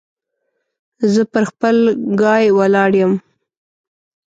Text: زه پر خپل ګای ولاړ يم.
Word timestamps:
زه 1.13 1.21
پر 1.31 1.43
خپل 1.49 1.77
ګای 2.21 2.45
ولاړ 2.57 2.91
يم. 3.01 3.13